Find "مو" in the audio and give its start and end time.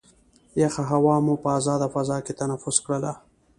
1.25-1.35